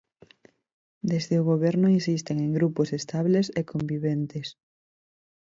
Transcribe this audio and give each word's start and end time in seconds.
Desde 1.11 1.35
o 1.41 1.47
Goberno 1.51 1.87
insisten 1.97 2.37
en 2.45 2.51
grupos 2.57 2.89
estables 2.99 3.47
e 3.59 3.61
conviventes. 3.71 4.47